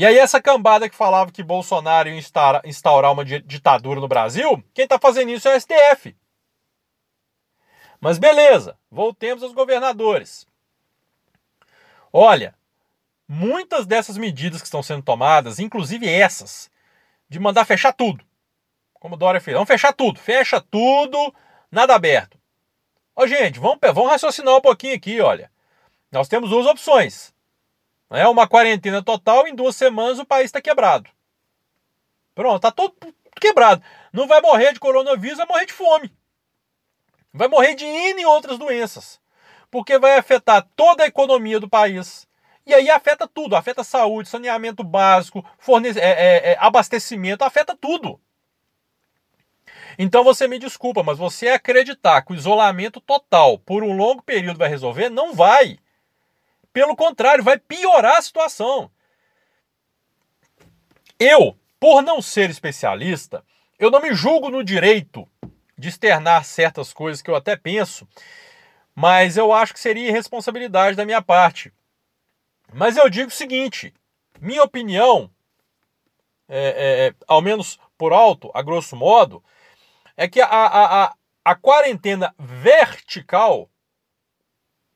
E 0.00 0.06
aí 0.06 0.16
essa 0.16 0.40
cambada 0.40 0.88
que 0.88 0.96
falava 0.96 1.30
que 1.30 1.42
Bolsonaro 1.42 2.08
ia 2.08 2.22
instaurar 2.64 3.12
uma 3.12 3.22
ditadura 3.22 4.00
no 4.00 4.08
Brasil, 4.08 4.64
quem 4.72 4.84
está 4.84 4.98
fazendo 4.98 5.30
isso 5.30 5.46
é 5.46 5.54
o 5.54 5.60
STF. 5.60 6.16
Mas 8.00 8.16
beleza, 8.16 8.78
voltemos 8.90 9.42
aos 9.42 9.52
governadores. 9.52 10.46
Olha, 12.10 12.54
muitas 13.28 13.84
dessas 13.84 14.16
medidas 14.16 14.62
que 14.62 14.66
estão 14.66 14.82
sendo 14.82 15.02
tomadas, 15.02 15.58
inclusive 15.58 16.08
essas, 16.08 16.70
de 17.28 17.38
mandar 17.38 17.66
fechar 17.66 17.92
tudo. 17.92 18.24
Como 18.94 19.18
Dória 19.18 19.38
fez. 19.38 19.52
Vamos 19.54 19.68
fechar 19.68 19.92
tudo. 19.92 20.18
Fecha 20.18 20.62
tudo, 20.62 21.34
nada 21.70 21.94
aberto. 21.94 22.38
Ô, 23.14 23.26
gente, 23.26 23.60
vamos, 23.60 23.78
vamos 23.82 24.10
raciocinar 24.10 24.56
um 24.56 24.62
pouquinho 24.62 24.96
aqui, 24.96 25.20
olha. 25.20 25.52
Nós 26.10 26.26
temos 26.26 26.48
duas 26.48 26.64
opções. 26.64 27.34
É 28.10 28.26
uma 28.26 28.48
quarentena 28.48 29.02
total, 29.02 29.46
em 29.46 29.54
duas 29.54 29.76
semanas 29.76 30.18
o 30.18 30.26
país 30.26 30.46
está 30.46 30.60
quebrado. 30.60 31.08
Pronto, 32.34 32.56
está 32.56 32.72
todo 32.72 32.94
quebrado. 33.40 33.82
Não 34.12 34.26
vai 34.26 34.40
morrer 34.40 34.72
de 34.72 34.80
coronavírus, 34.80 35.38
vai 35.38 35.46
morrer 35.46 35.66
de 35.66 35.72
fome. 35.72 36.12
Vai 37.32 37.46
morrer 37.46 37.74
de 37.74 37.84
N 37.84 38.26
outras 38.26 38.58
doenças. 38.58 39.20
Porque 39.70 39.98
vai 39.98 40.18
afetar 40.18 40.68
toda 40.74 41.04
a 41.04 41.06
economia 41.06 41.60
do 41.60 41.68
país, 41.68 42.28
e 42.66 42.74
aí 42.74 42.90
afeta 42.90 43.26
tudo, 43.26 43.56
afeta 43.56 43.82
saúde, 43.82 44.28
saneamento 44.28 44.84
básico, 44.84 45.44
forne... 45.58 45.90
É, 45.90 45.92
é, 45.92 46.52
é, 46.52 46.56
abastecimento, 46.60 47.44
afeta 47.44 47.76
tudo. 47.76 48.20
Então 49.98 50.24
você 50.24 50.46
me 50.48 50.58
desculpa, 50.58 51.02
mas 51.02 51.18
você 51.18 51.48
acreditar 51.48 52.22
que 52.22 52.32
o 52.32 52.36
isolamento 52.36 53.00
total 53.00 53.58
por 53.58 53.82
um 53.82 53.96
longo 53.96 54.22
período 54.22 54.58
vai 54.58 54.68
resolver, 54.68 55.08
não 55.08 55.34
vai. 55.34 55.78
Pelo 56.72 56.94
contrário, 56.96 57.42
vai 57.42 57.58
piorar 57.58 58.18
a 58.18 58.22
situação. 58.22 58.90
Eu, 61.18 61.58
por 61.78 62.02
não 62.02 62.22
ser 62.22 62.48
especialista, 62.50 63.44
eu 63.78 63.90
não 63.90 64.00
me 64.00 64.14
julgo 64.14 64.50
no 64.50 64.62
direito 64.62 65.28
de 65.76 65.88
externar 65.88 66.44
certas 66.44 66.92
coisas 66.92 67.22
que 67.22 67.30
eu 67.30 67.34
até 67.34 67.56
penso, 67.56 68.06
mas 68.94 69.36
eu 69.36 69.52
acho 69.52 69.72
que 69.72 69.80
seria 69.80 70.08
irresponsabilidade 70.08 70.96
da 70.96 71.04
minha 71.04 71.22
parte. 71.22 71.72
Mas 72.72 72.96
eu 72.96 73.08
digo 73.08 73.28
o 73.28 73.34
seguinte: 73.34 73.92
minha 74.40 74.62
opinião, 74.62 75.30
é, 76.48 76.58
é, 76.58 77.06
é, 77.06 77.14
ao 77.26 77.40
menos 77.40 77.78
por 77.96 78.12
alto, 78.12 78.50
a 78.54 78.62
grosso 78.62 78.96
modo, 78.96 79.42
é 80.16 80.28
que 80.28 80.40
a, 80.40 80.46
a, 80.46 81.04
a, 81.04 81.14
a 81.44 81.54
quarentena 81.54 82.34
vertical 82.38 83.70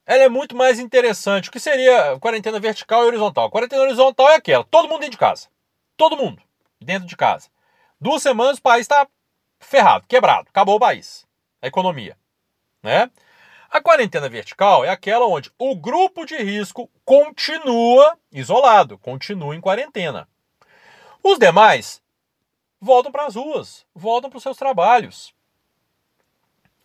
ela 0.05 0.23
é 0.23 0.29
muito 0.29 0.55
mais 0.55 0.79
interessante. 0.79 1.49
O 1.49 1.51
que 1.51 1.59
seria 1.59 2.19
quarentena 2.19 2.59
vertical 2.59 3.03
e 3.03 3.07
horizontal? 3.07 3.49
Quarentena 3.49 3.81
horizontal 3.81 4.29
é 4.29 4.35
aquela: 4.35 4.63
todo 4.63 4.87
mundo 4.87 4.99
dentro 4.99 5.11
de 5.11 5.17
casa. 5.17 5.47
Todo 5.97 6.17
mundo 6.17 6.41
dentro 6.79 7.07
de 7.07 7.15
casa. 7.15 7.49
Duas 7.99 8.21
semanas 8.21 8.57
o 8.57 8.61
país 8.61 8.81
está 8.81 9.07
ferrado, 9.59 10.05
quebrado, 10.07 10.49
acabou 10.49 10.75
o 10.75 10.79
país, 10.79 11.25
a 11.61 11.67
economia. 11.67 12.17
Né? 12.83 13.09
A 13.69 13.81
quarentena 13.81 14.29
vertical 14.29 14.85
é 14.85 14.89
aquela 14.89 15.25
onde 15.25 15.51
o 15.57 15.75
grupo 15.75 16.25
de 16.25 16.37
risco 16.37 16.89
continua 17.03 18.17
isolado, 18.31 18.97
continua 18.99 19.55
em 19.55 19.61
quarentena. 19.61 20.27
Os 21.23 21.39
demais 21.39 22.01
voltam 22.79 23.11
para 23.11 23.25
as 23.25 23.35
ruas, 23.35 23.85
voltam 23.95 24.29
para 24.29 24.37
os 24.37 24.43
seus 24.43 24.57
trabalhos. 24.57 25.33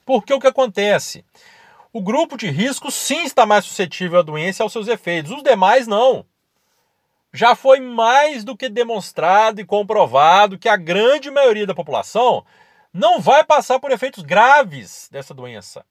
Porque 0.06 0.32
o 0.32 0.40
que 0.40 0.46
acontece? 0.46 1.24
O 1.92 2.00
grupo 2.00 2.36
de 2.36 2.48
risco 2.48 2.90
sim 2.90 3.24
está 3.24 3.44
mais 3.44 3.64
suscetível 3.64 4.20
à 4.20 4.22
doença 4.22 4.62
e 4.62 4.64
aos 4.64 4.72
seus 4.72 4.86
efeitos, 4.86 5.32
os 5.32 5.42
demais 5.42 5.86
não. 5.86 6.24
Já 7.32 7.54
foi 7.54 7.80
mais 7.80 8.44
do 8.44 8.56
que 8.56 8.68
demonstrado 8.68 9.60
e 9.60 9.64
comprovado 9.64 10.58
que 10.58 10.68
a 10.68 10.76
grande 10.76 11.30
maioria 11.30 11.66
da 11.66 11.74
população 11.74 12.44
não 12.92 13.20
vai 13.20 13.42
passar 13.44 13.78
por 13.80 13.90
efeitos 13.90 14.22
graves 14.22 15.08
dessa 15.10 15.34
doença. 15.34 15.84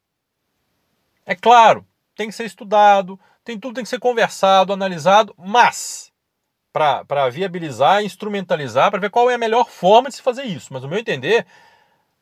É 1.25 1.35
claro, 1.35 1.85
tem 2.15 2.27
que 2.27 2.35
ser 2.35 2.45
estudado, 2.45 3.19
tem 3.43 3.59
tudo 3.59 3.75
tem 3.75 3.83
que 3.83 3.89
ser 3.89 3.99
conversado, 3.99 4.73
analisado, 4.73 5.33
mas 5.37 6.11
para 6.71 7.29
viabilizar, 7.29 8.03
instrumentalizar, 8.03 8.89
para 8.89 8.99
ver 8.99 9.09
qual 9.09 9.29
é 9.29 9.33
a 9.33 9.39
melhor 9.39 9.69
forma 9.69 10.09
de 10.09 10.15
se 10.15 10.21
fazer 10.21 10.43
isso. 10.43 10.71
Mas, 10.71 10.81
no 10.81 10.87
meu 10.87 10.99
entender, 10.99 11.45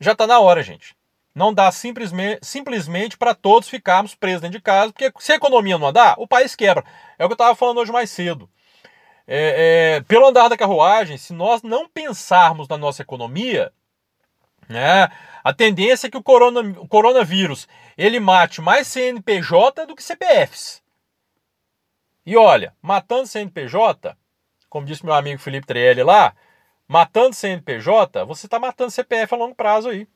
já 0.00 0.12
está 0.12 0.26
na 0.26 0.40
hora, 0.40 0.62
gente. 0.62 0.96
Não 1.34 1.52
dá 1.52 1.70
simplesmente, 1.70 2.40
simplesmente 2.42 3.16
para 3.16 3.34
todos 3.34 3.68
ficarmos 3.68 4.14
presos 4.14 4.40
dentro 4.40 4.58
de 4.58 4.62
casa, 4.62 4.92
porque 4.92 5.12
se 5.20 5.32
a 5.32 5.36
economia 5.36 5.78
não 5.78 5.88
andar, 5.88 6.14
o 6.18 6.26
país 6.26 6.56
quebra. 6.56 6.84
É 7.18 7.24
o 7.24 7.28
que 7.28 7.32
eu 7.32 7.34
estava 7.34 7.54
falando 7.54 7.78
hoje 7.78 7.92
mais 7.92 8.10
cedo. 8.10 8.50
É, 9.26 9.96
é, 9.96 10.00
pelo 10.02 10.26
andar 10.26 10.48
da 10.48 10.56
carruagem, 10.56 11.18
se 11.18 11.32
nós 11.32 11.62
não 11.62 11.88
pensarmos 11.88 12.66
na 12.66 12.78
nossa 12.78 13.02
economia, 13.02 13.72
né, 14.68 15.08
a 15.44 15.52
tendência 15.52 16.06
é 16.06 16.10
que 16.10 16.16
o, 16.16 16.22
corona, 16.22 16.60
o 16.80 16.88
coronavírus 16.88 17.68
ele 17.96 18.18
mate 18.20 18.60
mais 18.60 18.86
CNPJ 18.86 19.86
do 19.86 19.94
que 19.94 20.02
CPFs. 20.02 20.82
E 22.24 22.36
olha, 22.36 22.74
matando 22.82 23.26
CNPJ, 23.26 24.16
como 24.68 24.86
disse 24.86 25.04
meu 25.04 25.14
amigo 25.14 25.40
Felipe 25.40 25.66
Trielli 25.66 26.02
lá, 26.02 26.34
matando 26.86 27.34
CNPJ, 27.34 28.24
você 28.24 28.46
está 28.46 28.58
matando 28.58 28.90
CPF 28.90 29.34
a 29.34 29.38
longo 29.38 29.54
prazo 29.54 29.88
aí. 29.88 30.06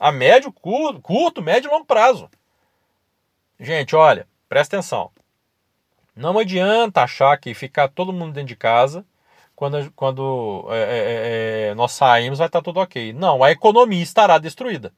A 0.00 0.10
médio, 0.10 0.50
curto, 0.50 0.98
curto, 1.02 1.42
médio 1.42 1.68
e 1.68 1.70
longo 1.70 1.84
prazo. 1.84 2.30
Gente, 3.60 3.94
olha, 3.94 4.26
presta 4.48 4.78
atenção. 4.78 5.10
Não 6.16 6.38
adianta 6.38 7.02
achar 7.02 7.36
que 7.36 7.52
ficar 7.52 7.88
todo 7.88 8.10
mundo 8.10 8.32
dentro 8.32 8.48
de 8.48 8.56
casa 8.56 9.04
quando, 9.54 9.92
quando 9.92 10.66
é, 10.70 10.78
é, 10.78 10.84
é, 10.84 11.68
é, 11.68 11.74
nós 11.74 11.92
saímos 11.92 12.38
vai 12.38 12.46
estar 12.46 12.62
tudo 12.62 12.80
ok. 12.80 13.12
Não, 13.12 13.44
a 13.44 13.50
economia 13.50 14.02
estará 14.02 14.38
destruída. 14.38 14.90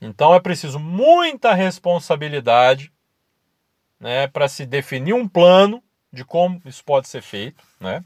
Então 0.00 0.34
é 0.34 0.40
preciso 0.40 0.78
muita 0.78 1.52
responsabilidade 1.52 2.90
né, 4.00 4.26
para 4.26 4.48
se 4.48 4.64
definir 4.64 5.12
um 5.12 5.28
plano 5.28 5.82
de 6.10 6.24
como 6.24 6.62
isso 6.64 6.82
pode 6.82 7.08
ser 7.08 7.20
feito, 7.20 7.62
né? 7.78 8.02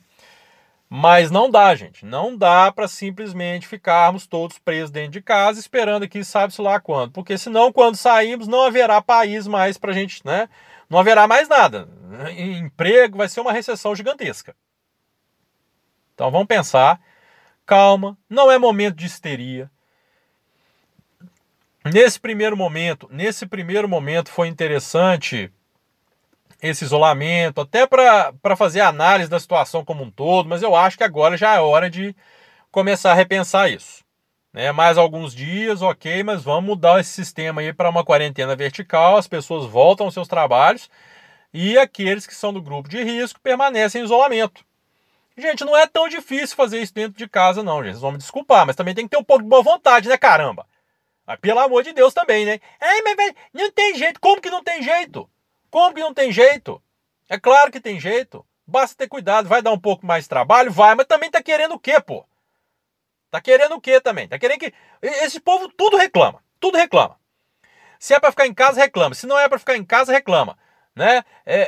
Mas 0.95 1.31
não 1.31 1.51
dá, 1.51 1.75
gente. 1.75 2.05
Não 2.05 2.37
dá 2.37 2.71
para 2.71 2.87
simplesmente 2.87 3.67
ficarmos 3.67 4.27
todos 4.27 4.59
presos 4.59 4.91
dentro 4.91 5.13
de 5.13 5.23
casa 5.23 5.59
esperando 5.59 6.03
aqui, 6.03 6.23
sabe-se 6.23 6.61
lá 6.61 6.79
quando. 6.79 7.13
Porque 7.13 7.39
senão, 7.39 7.73
quando 7.73 7.97
sairmos, 7.97 8.47
não 8.47 8.63
haverá 8.63 9.01
país 9.01 9.47
mais 9.47 9.79
para 9.79 9.93
a 9.93 9.95
gente, 9.95 10.21
né? 10.23 10.51
Não 10.91 10.99
haverá 10.99 11.27
mais 11.27 11.49
nada 11.49 11.89
emprego, 12.37 13.17
vai 13.17 13.27
ser 13.27 13.41
uma 13.41 13.55
recessão 13.55 13.95
gigantesca. 13.95 14.55
Então 16.13 16.31
vamos 16.31 16.47
pensar, 16.47 17.01
calma, 17.65 18.19
não 18.29 18.51
é 18.51 18.59
momento 18.59 18.97
de 18.97 19.07
histeria. 19.07 19.71
Nesse 21.87 22.21
primeiro 22.21 22.55
momento, 22.55 23.09
nesse 23.11 23.47
primeiro 23.47 23.89
momento 23.89 24.31
foi 24.31 24.47
interessante 24.47 25.51
esse 26.63 26.85
isolamento, 26.85 27.61
até 27.61 27.87
para 27.87 28.57
fazer 28.57 28.81
análise 28.81 29.29
da 29.29 29.41
situação 29.41 29.85
como 29.85 30.05
um 30.05 30.11
todo, 30.11 30.49
mas 30.49 30.63
eu 30.63 30.77
acho 30.77 30.97
que 30.97 31.03
agora 31.05 31.37
já 31.37 31.57
é 31.57 31.61
hora 31.61 31.91
de 31.91 32.15
começar 32.71 33.11
a 33.11 33.15
repensar 33.15 33.69
isso. 33.69 34.05
Né? 34.53 34.71
Mais 34.71 34.97
alguns 34.97 35.35
dias, 35.35 35.83
ok, 35.83 36.23
mas 36.23 36.43
vamos 36.43 36.65
mudar 36.65 37.01
esse 37.01 37.11
sistema 37.11 37.61
aí 37.61 37.73
para 37.73 37.91
uma 37.91 38.05
quarentena 38.05 38.55
vertical, 38.55 39.17
as 39.17 39.27
pessoas 39.27 39.67
voltam 39.67 40.07
aos 40.07 40.15
seus 40.15 40.29
trabalhos 40.29 40.89
e 41.53 41.77
aqueles 41.77 42.27
que 42.27 42.35
são 42.35 42.53
do 42.53 42.63
grupo 42.63 42.89
de 42.89 43.03
risco 43.03 43.41
permanecem 43.41 44.01
em 44.01 44.05
isolamento. 44.05 44.65
Gente, 45.37 45.65
não 45.65 45.77
é 45.77 45.87
tão 45.87 46.09
difícil 46.09 46.55
fazer 46.55 46.81
isso 46.81 46.95
dentro 46.95 47.19
de 47.19 47.27
casa, 47.27 47.63
não, 47.63 47.83
gente. 47.83 47.95
Vocês 47.95 48.03
vão 48.03 48.13
me 48.13 48.19
desculpar, 48.19 48.67
mas 48.67 48.77
também 48.77 48.95
tem 48.95 49.05
que 49.07 49.11
ter 49.11 49.17
um 49.17 49.25
pouco 49.25 49.43
de 49.43 49.49
boa 49.49 49.63
vontade, 49.63 50.09
né, 50.09 50.17
caramba? 50.17 50.67
Mas 51.27 51.41
pelo 51.41 51.59
amor 51.59 51.83
de 51.83 51.93
Deus 51.93 52.13
também, 52.13 52.45
né? 52.45 52.61
É, 52.79 53.03
mas 53.03 53.35
não 53.55 53.71
tem 53.73 53.95
jeito. 53.95 54.21
Como 54.21 54.41
que 54.41 54.51
não 54.51 54.63
tem 54.63 54.83
jeito? 54.83 55.29
Que 55.95 56.01
não 56.01 56.13
tem 56.13 56.31
jeito? 56.31 56.83
É 57.29 57.39
claro 57.39 57.73
que 57.73 57.81
tem 57.81 57.99
jeito. 57.99 58.45
Basta 58.67 58.97
ter 58.97 59.09
cuidado. 59.09 59.49
Vai 59.49 59.63
dar 59.63 59.73
um 59.73 59.79
pouco 59.79 60.07
mais 60.07 60.25
de 60.25 60.29
trabalho? 60.29 60.71
Vai, 60.71 60.95
mas 60.95 61.07
também 61.07 61.31
tá 61.31 61.43
querendo 61.43 61.75
o 61.75 61.79
quê, 61.79 62.01
pô? 62.01 62.25
Tá 63.31 63.41
querendo 63.41 63.75
o 63.75 63.81
quê 63.81 64.01
também? 64.01 64.29
Tá 64.29 64.39
querendo 64.39 64.61
que. 64.61 64.73
Esse 65.01 65.41
povo 65.41 65.69
tudo 65.69 65.97
reclama. 65.97 66.43
Tudo 66.61 66.77
reclama. 66.77 67.19
Se 67.99 68.15
é 68.15 68.21
para 68.21 68.31
ficar 68.31 68.47
em 68.47 68.55
casa, 68.55 68.81
reclama. 68.81 69.15
Se 69.15 69.27
não 69.27 69.39
é 69.39 69.49
para 69.49 69.59
ficar 69.59 69.77
em 69.77 69.85
casa, 69.85 70.13
reclama 70.13 70.57
né? 70.95 71.23
É, 71.45 71.57
é, 71.57 71.67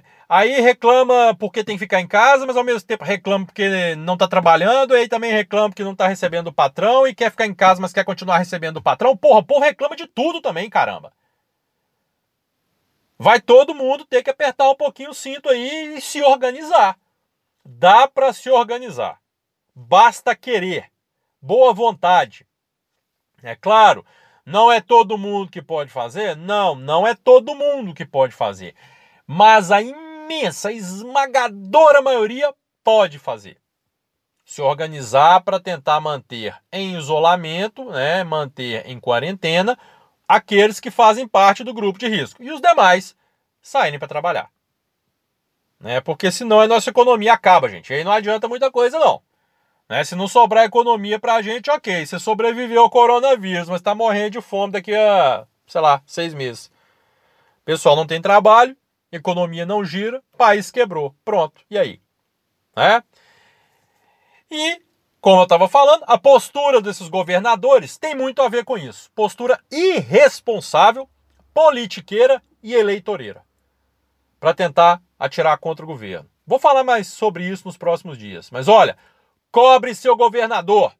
é, 0.00 0.02
aí 0.28 0.60
reclama 0.60 1.34
porque 1.38 1.62
tem 1.62 1.76
que 1.76 1.84
ficar 1.84 2.00
em 2.00 2.06
casa, 2.06 2.46
mas 2.46 2.56
ao 2.56 2.64
mesmo 2.64 2.80
tempo 2.82 3.04
reclama 3.04 3.46
porque 3.46 3.94
não 3.96 4.14
está 4.14 4.26
trabalhando, 4.26 4.94
e 4.94 5.00
aí 5.00 5.08
também 5.08 5.32
reclama 5.32 5.68
porque 5.68 5.84
não 5.84 5.92
está 5.92 6.08
recebendo 6.08 6.48
o 6.48 6.52
patrão 6.52 7.06
e 7.06 7.14
quer 7.14 7.30
ficar 7.30 7.46
em 7.46 7.54
casa, 7.54 7.80
mas 7.80 7.92
quer 7.92 8.04
continuar 8.04 8.38
recebendo 8.38 8.78
o 8.78 8.82
patrão. 8.82 9.16
Porra, 9.16 9.42
porra, 9.42 9.66
reclama 9.66 9.96
de 9.96 10.06
tudo 10.06 10.40
também, 10.40 10.68
caramba. 10.70 11.12
Vai 13.18 13.40
todo 13.40 13.74
mundo 13.74 14.04
ter 14.04 14.22
que 14.22 14.30
apertar 14.30 14.70
um 14.70 14.76
pouquinho 14.76 15.10
o 15.10 15.14
cinto 15.14 15.48
aí 15.48 15.96
e 15.96 16.00
se 16.00 16.22
organizar. 16.22 16.96
Dá 17.64 18.06
para 18.06 18.32
se 18.32 18.48
organizar. 18.48 19.20
Basta 19.74 20.36
querer. 20.36 20.90
Boa 21.42 21.74
vontade. 21.74 22.46
É 23.42 23.56
claro, 23.56 24.06
não 24.46 24.70
é 24.70 24.80
todo 24.80 25.18
mundo 25.18 25.50
que 25.50 25.60
pode 25.60 25.90
fazer? 25.90 26.36
Não, 26.36 26.74
não 26.74 27.06
é 27.06 27.14
todo 27.14 27.54
mundo 27.54 27.92
que 27.92 28.06
pode 28.06 28.34
fazer. 28.34 28.74
Mas 29.26 29.70
a 29.70 29.82
imensa, 29.82 30.72
esmagadora 30.72 32.00
maioria 32.00 32.54
pode 32.84 33.18
fazer. 33.18 33.58
Se 34.44 34.62
organizar 34.62 35.42
para 35.42 35.60
tentar 35.60 36.00
manter 36.00 36.56
em 36.72 36.96
isolamento, 36.96 37.84
né, 37.90 38.24
manter 38.24 38.86
em 38.86 38.98
quarentena 38.98 39.78
aqueles 40.28 40.78
que 40.78 40.90
fazem 40.90 41.26
parte 41.26 41.64
do 41.64 41.72
grupo 41.72 41.98
de 41.98 42.06
risco 42.06 42.42
e 42.42 42.52
os 42.52 42.60
demais 42.60 43.16
saírem 43.62 43.98
para 43.98 44.06
trabalhar. 44.06 44.50
Né? 45.80 46.00
Porque 46.00 46.30
senão 46.30 46.60
a 46.60 46.66
nossa 46.66 46.90
economia 46.90 47.32
acaba, 47.32 47.68
gente. 47.68 47.92
Aí 47.92 48.04
não 48.04 48.12
adianta 48.12 48.46
muita 48.46 48.70
coisa 48.70 48.98
não. 48.98 49.22
Né? 49.88 50.04
Se 50.04 50.14
não 50.14 50.28
sobrar 50.28 50.64
economia 50.64 51.18
para 51.18 51.34
a 51.34 51.42
gente, 51.42 51.70
ok. 51.70 52.04
Você 52.04 52.18
sobreviveu 52.18 52.82
ao 52.82 52.90
coronavírus, 52.90 53.68
mas 53.68 53.80
está 53.80 53.94
morrendo 53.94 54.32
de 54.32 54.40
fome 54.40 54.72
daqui 54.72 54.94
a, 54.94 55.46
sei 55.66 55.80
lá, 55.80 56.02
seis 56.06 56.34
meses. 56.34 56.70
Pessoal 57.64 57.96
não 57.96 58.06
tem 58.06 58.20
trabalho, 58.20 58.76
economia 59.10 59.64
não 59.64 59.84
gira, 59.84 60.22
país 60.36 60.70
quebrou. 60.70 61.14
Pronto. 61.24 61.62
E 61.70 61.78
aí? 61.78 62.00
Né? 62.76 63.02
E, 64.50 64.80
como 65.20 65.40
eu 65.40 65.44
estava 65.44 65.68
falando, 65.68 66.04
a 66.06 66.16
postura 66.16 66.80
desses 66.80 67.08
governadores 67.08 67.96
tem 67.96 68.14
muito 68.14 68.42
a 68.42 68.48
ver 68.48 68.64
com 68.64 68.78
isso. 68.78 69.10
Postura 69.14 69.58
irresponsável, 69.70 71.08
politiqueira 71.52 72.42
e 72.62 72.74
eleitoreira. 72.74 73.42
Para 74.38 74.54
tentar 74.54 75.02
atirar 75.18 75.58
contra 75.58 75.84
o 75.84 75.88
governo. 75.88 76.28
Vou 76.46 76.58
falar 76.58 76.84
mais 76.84 77.08
sobre 77.08 77.44
isso 77.44 77.66
nos 77.66 77.76
próximos 77.76 78.16
dias. 78.16 78.50
Mas 78.50 78.68
olha, 78.68 78.96
Cobre 79.50 79.94
seu 79.94 80.14
governador. 80.14 80.92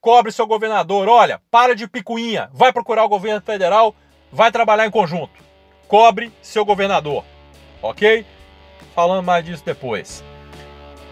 Cobre 0.00 0.30
seu 0.30 0.46
governador. 0.46 1.08
Olha, 1.08 1.40
para 1.50 1.74
de 1.74 1.88
picuinha. 1.88 2.50
Vai 2.52 2.72
procurar 2.72 3.04
o 3.04 3.08
governo 3.08 3.40
federal. 3.40 3.94
Vai 4.30 4.52
trabalhar 4.52 4.86
em 4.86 4.90
conjunto. 4.90 5.42
Cobre 5.88 6.32
seu 6.42 6.64
governador. 6.64 7.24
Ok? 7.80 8.26
Falando 8.94 9.24
mais 9.24 9.44
disso 9.44 9.64
depois. 9.64 10.22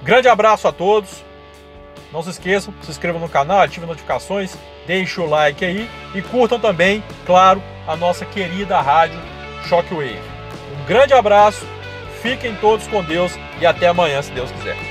Grande 0.03 0.29
abraço 0.29 0.69
a 0.69 0.73
todos. 0.73 1.25
Não 2.13 2.23
se 2.23 2.31
esqueçam, 2.31 2.75
se 2.83 2.91
inscrevam 2.91 3.21
no 3.21 3.29
canal, 3.29 3.61
ativem 3.61 3.89
notificações, 3.89 4.57
deixem 4.87 5.23
o 5.23 5.29
like 5.29 5.65
aí 5.65 5.89
e 6.15 6.23
curtam 6.23 6.59
também, 6.59 7.03
claro, 7.25 7.63
a 7.87 7.97
nossa 7.97 8.25
querida 8.25 8.81
rádio 8.81 9.21
Shockwave. 9.69 10.19
Um 10.81 10.85
grande 10.87 11.15
abraço, 11.15 11.65
fiquem 12.21 12.55
todos 12.57 12.87
com 12.89 13.03
Deus 13.05 13.33
e 13.61 13.67
até 13.67 13.87
amanhã, 13.89 14.21
se 14.23 14.33
Deus 14.33 14.51
quiser. 14.51 14.90